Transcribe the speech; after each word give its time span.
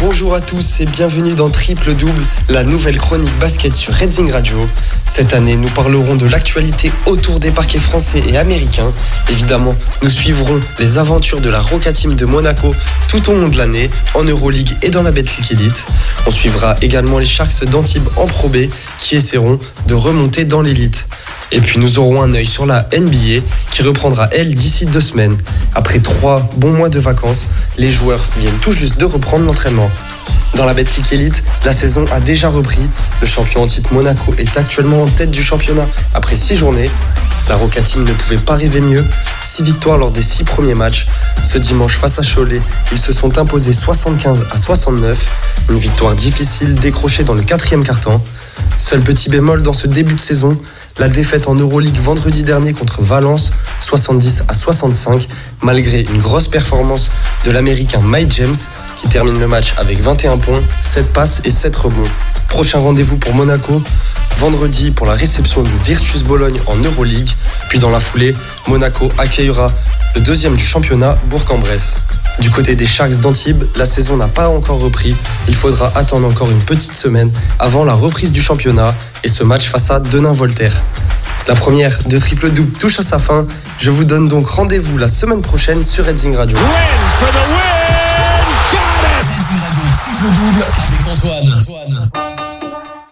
Bonjour 0.00 0.34
à 0.34 0.40
tous 0.40 0.80
et 0.80 0.86
bienvenue 0.86 1.34
dans 1.34 1.48
Triple 1.48 1.94
Double, 1.94 2.22
la 2.50 2.64
nouvelle 2.64 2.98
chronique 2.98 3.32
basket 3.38 3.74
sur 3.74 3.94
Redzing 3.94 4.30
Radio. 4.30 4.68
Cette 5.06 5.32
année, 5.32 5.56
nous 5.56 5.70
parlerons 5.70 6.16
de 6.16 6.26
l'actualité 6.26 6.92
autour 7.06 7.40
des 7.40 7.50
parquets 7.50 7.78
français 7.78 8.22
et 8.28 8.36
américains. 8.36 8.92
Évidemment, 9.30 9.74
nous 10.02 10.10
suivrons 10.10 10.60
les 10.78 10.98
aventures 10.98 11.40
de 11.40 11.48
la 11.48 11.60
Roca 11.60 11.92
Team 11.92 12.14
de 12.14 12.26
Monaco 12.26 12.74
tout 13.08 13.30
au 13.30 13.34
long 13.34 13.48
de 13.48 13.56
l'année, 13.56 13.90
en 14.14 14.24
Euroleague 14.24 14.76
et 14.82 14.90
dans 14.90 15.02
la 15.02 15.10
Betclic 15.10 15.52
Elite. 15.52 15.86
On 16.26 16.30
suivra 16.30 16.74
également 16.80 17.18
les 17.18 17.26
Sharks 17.26 17.64
d'Antibes 17.64 18.08
en 18.16 18.26
Pro 18.26 18.48
B 18.48 18.68
qui 18.98 19.16
essaieront 19.16 19.58
de 19.86 19.94
remonter 19.94 20.44
dans 20.44 20.62
l'élite. 20.62 21.06
Et 21.52 21.60
puis 21.60 21.78
nous 21.78 21.98
aurons 21.98 22.22
un 22.22 22.32
œil 22.34 22.46
sur 22.46 22.66
la 22.66 22.88
NBA 22.98 23.44
qui 23.70 23.82
reprendra 23.82 24.28
elle 24.32 24.54
d'ici 24.54 24.86
deux 24.86 25.00
semaines. 25.00 25.36
Après 25.74 25.98
trois 25.98 26.48
bons 26.56 26.72
mois 26.72 26.88
de 26.88 26.98
vacances, 26.98 27.48
les 27.76 27.92
joueurs 27.92 28.24
viennent 28.38 28.58
tout 28.60 28.72
juste 28.72 28.98
de 28.98 29.04
reprendre 29.04 29.44
l'entraînement. 29.44 29.90
Dans 30.56 30.64
la 30.64 30.74
Betclic 30.74 31.12
Elite, 31.12 31.44
la 31.64 31.72
saison 31.72 32.06
a 32.12 32.20
déjà 32.20 32.48
repris. 32.48 32.88
Le 33.20 33.26
champion 33.26 33.62
en 33.62 33.66
titre 33.66 33.92
Monaco 33.92 34.34
est 34.38 34.56
actuellement 34.56 35.02
en 35.02 35.08
tête 35.08 35.30
du 35.30 35.42
championnat 35.42 35.86
après 36.14 36.36
six 36.36 36.56
journées. 36.56 36.90
La 37.48 37.56
Roca 37.56 37.82
Team 37.82 38.04
ne 38.04 38.12
pouvait 38.12 38.38
pas 38.38 38.54
rêver 38.54 38.80
mieux. 38.80 39.04
Six 39.42 39.62
victoires 39.62 39.98
lors 39.98 40.10
des 40.10 40.22
six 40.22 40.44
premiers 40.44 40.74
matchs. 40.74 41.06
Ce 41.42 41.58
dimanche 41.58 41.96
face 41.96 42.18
à 42.18 42.22
Cholet, 42.22 42.62
ils 42.92 42.98
se 42.98 43.12
sont 43.12 43.36
imposés 43.38 43.72
75 43.72 44.46
à 44.50 44.56
69. 44.56 45.28
Une 45.70 45.78
victoire 45.78 46.16
difficile 46.16 46.74
décrochée 46.74 47.24
dans 47.24 47.34
le 47.34 47.42
quatrième 47.42 47.84
quart-temps. 47.84 48.22
Seul 48.78 49.00
petit 49.00 49.28
bémol 49.28 49.62
dans 49.62 49.72
ce 49.72 49.86
début 49.86 50.14
de 50.14 50.20
saison, 50.20 50.58
la 50.98 51.08
défaite 51.08 51.48
en 51.48 51.54
Euroleague 51.54 51.98
vendredi 51.98 52.44
dernier 52.44 52.72
contre 52.72 53.02
Valence, 53.02 53.52
70 53.80 54.44
à 54.48 54.54
65, 54.54 55.26
malgré 55.62 56.00
une 56.00 56.20
grosse 56.20 56.48
performance 56.48 57.10
de 57.44 57.50
l'Américain 57.50 58.00
Mike 58.00 58.32
James, 58.36 58.56
qui 58.96 59.08
termine 59.08 59.38
le 59.38 59.48
match 59.48 59.74
avec 59.76 60.00
21 60.00 60.38
points, 60.38 60.62
7 60.80 61.12
passes 61.12 61.40
et 61.44 61.50
7 61.50 61.74
rebonds. 61.76 62.08
Prochain 62.48 62.78
rendez-vous 62.78 63.16
pour 63.16 63.34
Monaco, 63.34 63.82
vendredi 64.36 64.90
pour 64.90 65.06
la 65.06 65.14
réception 65.14 65.62
du 65.62 65.74
Virtus 65.84 66.22
Bologne 66.22 66.58
en 66.66 66.76
Euroleague, 66.76 67.30
puis 67.68 67.78
dans 67.78 67.90
la 67.90 68.00
foulée, 68.00 68.34
Monaco 68.68 69.08
accueillera 69.18 69.72
le 70.14 70.20
deuxième 70.20 70.56
du 70.56 70.64
championnat, 70.64 71.16
Bourg-en-Bresse. 71.26 71.98
Du 72.40 72.50
côté 72.50 72.74
des 72.74 72.86
Sharks 72.86 73.20
d'Antibes, 73.20 73.64
la 73.76 73.86
saison 73.86 74.16
n'a 74.16 74.28
pas 74.28 74.48
encore 74.48 74.80
repris. 74.80 75.14
Il 75.48 75.54
faudra 75.54 75.92
attendre 75.94 76.26
encore 76.26 76.50
une 76.50 76.60
petite 76.60 76.94
semaine 76.94 77.30
avant 77.58 77.84
la 77.84 77.94
reprise 77.94 78.32
du 78.32 78.42
championnat 78.42 78.94
et 79.22 79.28
ce 79.28 79.44
match 79.44 79.68
face 79.68 79.90
à 79.90 80.00
Denain-Voltaire. 80.00 80.82
La 81.46 81.54
première 81.54 81.98
de 82.06 82.18
triple 82.18 82.50
double 82.50 82.76
touche 82.78 82.98
à 82.98 83.02
sa 83.02 83.18
fin. 83.18 83.46
Je 83.78 83.90
vous 83.90 84.04
donne 84.04 84.28
donc 84.28 84.48
rendez-vous 84.48 84.98
la 84.98 85.08
semaine 85.08 85.42
prochaine 85.42 85.84
sur 85.84 86.06
Redzing 86.06 86.34
Radio. 86.36 86.56
Triple 90.04 90.30
double 90.32 90.64
avec 90.88 91.08
Antoine. 91.08 92.53